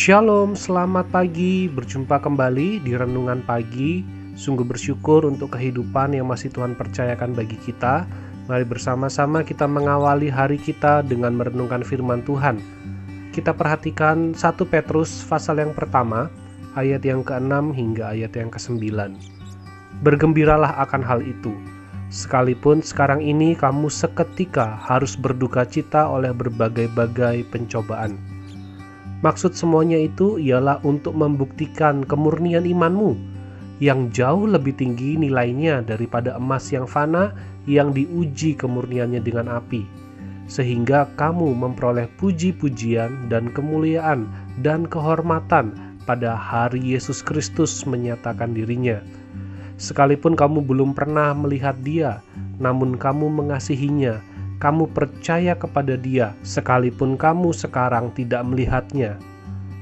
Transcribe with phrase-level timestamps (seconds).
[0.00, 1.68] Shalom, selamat pagi.
[1.68, 4.00] Berjumpa kembali di renungan pagi.
[4.32, 8.08] Sungguh bersyukur untuk kehidupan yang masih Tuhan percayakan bagi kita.
[8.48, 12.64] Mari bersama-sama kita mengawali hari kita dengan merenungkan firman Tuhan.
[13.36, 14.40] Kita perhatikan 1
[14.72, 16.32] Petrus pasal yang pertama,
[16.80, 18.80] ayat yang ke-6 hingga ayat yang ke-9.
[20.00, 21.52] Bergembiralah akan hal itu.
[22.08, 28.39] Sekalipun sekarang ini kamu seketika harus berduka cita oleh berbagai-bagai pencobaan
[29.20, 33.20] Maksud semuanya itu ialah untuk membuktikan kemurnian imanmu
[33.80, 37.32] yang jauh lebih tinggi nilainya daripada emas yang fana
[37.68, 39.84] yang diuji kemurniannya dengan api,
[40.48, 44.24] sehingga kamu memperoleh puji-pujian dan kemuliaan
[44.64, 45.72] dan kehormatan
[46.08, 49.00] pada hari Yesus Kristus menyatakan dirinya.
[49.80, 52.20] Sekalipun kamu belum pernah melihat Dia,
[52.60, 54.20] namun kamu mengasihinya
[54.60, 59.16] kamu percaya kepada Dia, sekalipun kamu sekarang tidak melihatnya.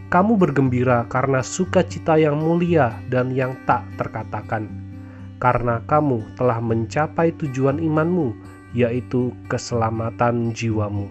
[0.09, 4.71] Kamu bergembira karena sukacita yang mulia dan yang tak terkatakan,
[5.43, 8.33] karena kamu telah mencapai tujuan imanmu,
[8.73, 11.11] yaitu keselamatan jiwamu.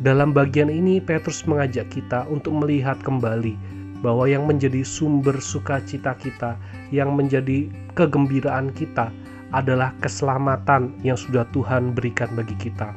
[0.00, 3.54] Dalam bagian ini, Petrus mengajak kita untuk melihat kembali
[4.00, 6.54] bahwa yang menjadi sumber sukacita kita,
[6.94, 9.10] yang menjadi kegembiraan kita,
[9.52, 12.92] adalah keselamatan yang sudah Tuhan berikan bagi kita.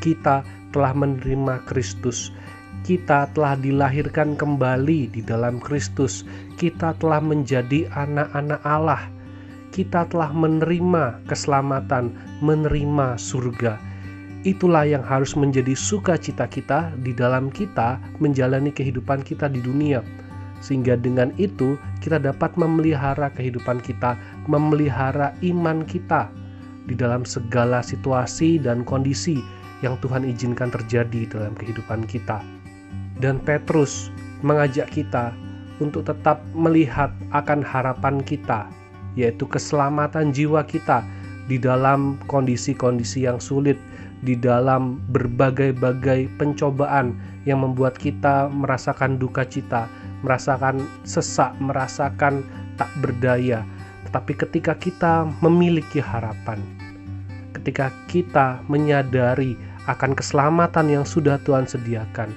[0.00, 2.32] Kita telah menerima Kristus.
[2.86, 6.24] Kita telah dilahirkan kembali di dalam Kristus.
[6.56, 9.02] Kita telah menjadi anak-anak Allah.
[9.74, 13.76] Kita telah menerima keselamatan, menerima surga.
[14.46, 20.00] Itulah yang harus menjadi sukacita kita di dalam kita menjalani kehidupan kita di dunia
[20.60, 24.18] sehingga dengan itu kita dapat memelihara kehidupan kita,
[24.50, 26.28] memelihara iman kita
[26.88, 29.38] di dalam segala situasi dan kondisi
[29.84, 32.42] yang Tuhan izinkan terjadi dalam kehidupan kita.
[33.18, 34.10] Dan Petrus
[34.42, 35.34] mengajak kita
[35.78, 38.66] untuk tetap melihat akan harapan kita,
[39.14, 41.02] yaitu keselamatan jiwa kita
[41.46, 43.78] di dalam kondisi-kondisi yang sulit,
[44.22, 47.14] di dalam berbagai-bagai pencobaan
[47.46, 49.86] yang membuat kita merasakan duka cita,
[50.22, 52.42] merasakan sesak, merasakan
[52.80, 53.62] tak berdaya.
[54.08, 56.58] Tetapi ketika kita memiliki harapan,
[57.52, 62.32] ketika kita menyadari akan keselamatan yang sudah Tuhan sediakan,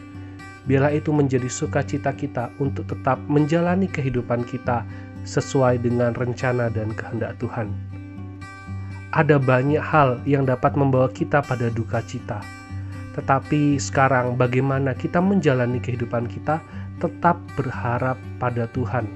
[0.67, 4.83] biarlah itu menjadi sukacita kita untuk tetap menjalani kehidupan kita
[5.23, 7.71] sesuai dengan rencana dan kehendak Tuhan.
[9.11, 12.39] Ada banyak hal yang dapat membawa kita pada duka cita,
[13.11, 16.63] tetapi sekarang bagaimana kita menjalani kehidupan kita
[17.01, 19.09] tetap berharap pada Tuhan,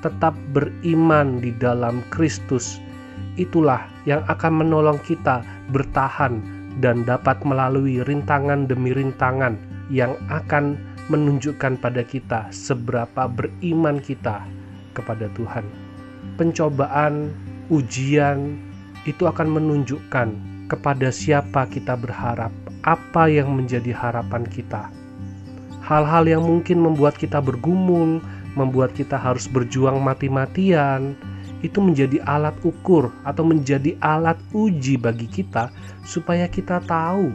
[0.00, 2.80] tetap beriman di dalam Kristus.
[3.36, 6.40] Itulah yang akan menolong kita bertahan
[6.80, 9.60] dan dapat melalui rintangan demi rintangan
[9.92, 10.80] yang akan
[11.12, 14.42] menunjukkan pada kita seberapa beriman kita
[14.96, 15.62] kepada Tuhan.
[16.40, 17.30] Pencobaan,
[17.68, 18.56] ujian
[19.04, 20.28] itu akan menunjukkan
[20.66, 22.50] kepada siapa kita berharap,
[22.82, 24.90] apa yang menjadi harapan kita
[25.86, 28.18] hal-hal yang mungkin membuat kita bergumul,
[28.58, 31.14] membuat kita harus berjuang mati-matian,
[31.62, 35.70] itu menjadi alat ukur atau menjadi alat uji bagi kita
[36.02, 37.30] supaya kita tahu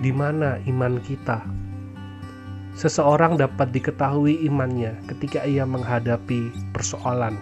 [0.00, 1.44] di mana iman kita.
[2.72, 7.36] Seseorang dapat diketahui imannya ketika ia menghadapi persoalan.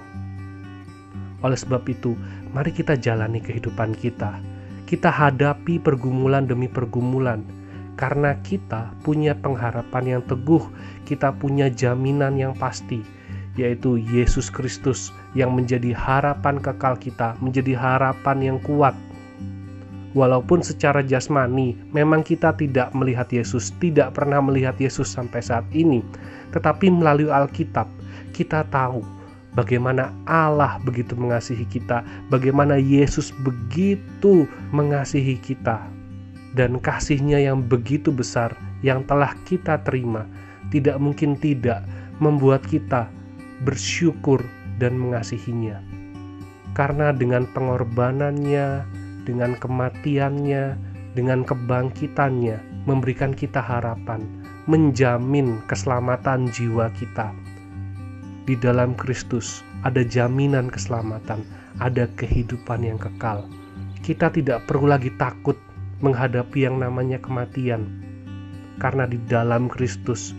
[1.46, 2.18] Oleh sebab itu,
[2.50, 4.42] mari kita jalani kehidupan kita.
[4.88, 7.46] Kita hadapi pergumulan demi pergumulan
[7.98, 10.62] karena kita punya pengharapan yang teguh,
[11.02, 13.02] kita punya jaminan yang pasti,
[13.58, 18.94] yaitu Yesus Kristus yang menjadi harapan kekal kita, menjadi harapan yang kuat.
[20.14, 26.00] Walaupun secara jasmani memang kita tidak melihat Yesus, tidak pernah melihat Yesus sampai saat ini,
[26.54, 27.90] tetapi melalui Alkitab
[28.32, 29.02] kita tahu
[29.58, 35.82] bagaimana Allah begitu mengasihi kita, bagaimana Yesus begitu mengasihi kita,
[36.56, 40.24] dan kasihnya yang begitu besar yang telah kita terima
[40.72, 41.84] tidak mungkin tidak
[42.20, 43.08] membuat kita
[43.64, 44.42] bersyukur
[44.78, 45.82] dan mengasihinya.
[46.76, 48.86] Karena dengan pengorbanannya,
[49.26, 50.78] dengan kematiannya,
[51.18, 54.22] dengan kebangkitannya, memberikan kita harapan,
[54.70, 57.34] menjamin keselamatan jiwa kita.
[58.46, 61.42] Di dalam Kristus ada jaminan keselamatan,
[61.82, 63.44] ada kehidupan yang kekal.
[64.00, 65.58] Kita tidak perlu lagi takut
[65.98, 67.86] menghadapi yang namanya kematian,
[68.78, 70.34] karena di dalam Kristus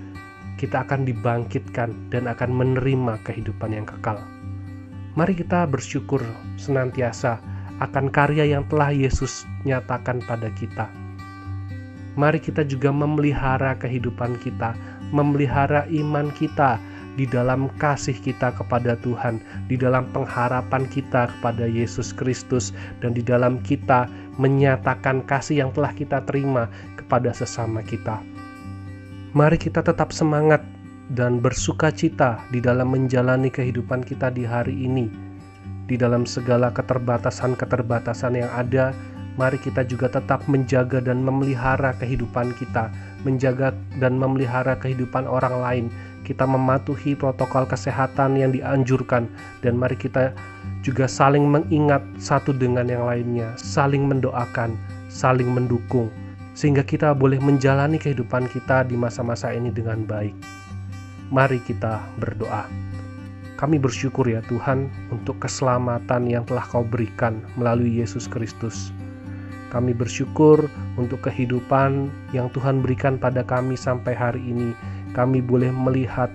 [0.59, 4.19] kita akan dibangkitkan dan akan menerima kehidupan yang kekal.
[5.15, 6.23] Mari kita bersyukur
[6.55, 7.39] senantiasa
[7.79, 10.91] akan karya yang telah Yesus nyatakan pada kita.
[12.19, 14.75] Mari kita juga memelihara kehidupan kita,
[15.15, 16.75] memelihara iman kita
[17.19, 22.71] di dalam kasih kita kepada Tuhan, di dalam pengharapan kita kepada Yesus Kristus,
[23.03, 24.07] dan di dalam kita
[24.39, 28.23] menyatakan kasih yang telah kita terima kepada sesama kita.
[29.35, 30.63] Mari kita tetap semangat
[31.11, 35.11] dan bersuka cita di dalam menjalani kehidupan kita di hari ini.
[35.91, 38.95] Di dalam segala keterbatasan-keterbatasan yang ada,
[39.35, 42.93] mari kita juga tetap menjaga dan memelihara kehidupan kita,
[43.27, 45.85] menjaga dan memelihara kehidupan orang lain,
[46.29, 49.25] kita mematuhi protokol kesehatan yang dianjurkan
[49.65, 50.29] dan mari kita
[50.85, 54.77] juga saling mengingat satu dengan yang lainnya, saling mendoakan,
[55.09, 56.13] saling mendukung
[56.53, 60.35] sehingga kita boleh menjalani kehidupan kita di masa-masa ini dengan baik.
[61.33, 62.67] Mari kita berdoa.
[63.55, 68.91] Kami bersyukur ya Tuhan untuk keselamatan yang telah Kau berikan melalui Yesus Kristus.
[69.71, 70.67] Kami bersyukur
[70.99, 74.75] untuk kehidupan yang Tuhan berikan pada kami sampai hari ini
[75.13, 76.29] kami boleh melihat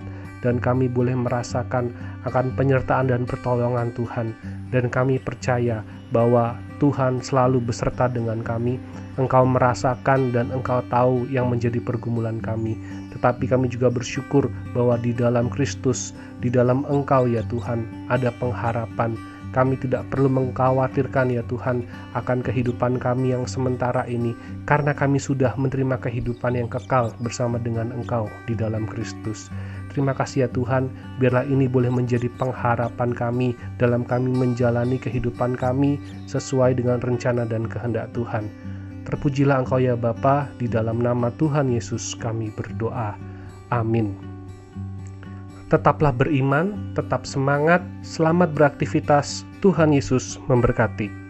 [0.45, 1.89] dan kami boleh merasakan
[2.29, 4.29] akan penyertaan dan pertolongan Tuhan.
[4.69, 5.81] Dan kami percaya
[6.13, 8.77] bahwa Tuhan selalu beserta dengan kami.
[9.17, 12.77] Engkau merasakan dan Engkau tahu yang menjadi pergumulan kami.
[13.15, 16.13] Tetapi kami juga bersyukur bahwa di dalam Kristus
[16.43, 19.15] di dalam Engkau ya Tuhan ada pengharapan
[19.55, 24.35] kami tidak perlu mengkhawatirkan ya Tuhan akan kehidupan kami yang sementara ini
[24.67, 29.47] karena kami sudah menerima kehidupan yang kekal bersama dengan Engkau di dalam Kristus.
[29.95, 30.91] Terima kasih ya Tuhan,
[31.23, 35.95] biarlah ini boleh menjadi pengharapan kami dalam kami menjalani kehidupan kami
[36.27, 38.51] sesuai dengan rencana dan kehendak Tuhan.
[39.07, 43.15] Terpujilah Engkau ya Bapa, di dalam nama Tuhan Yesus kami berdoa.
[43.71, 44.34] Amin.
[45.65, 49.41] Tetaplah beriman, tetap semangat, selamat beraktivitas.
[49.65, 51.24] Tuhan Yesus memberkati.